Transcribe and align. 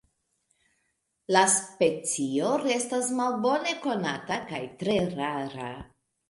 La 1.35 1.43
specio 1.55 2.55
restas 2.63 3.11
malbone 3.19 3.75
konata 3.85 4.39
kaj 4.49 4.63
tre 4.81 4.97
rara. 5.15 5.71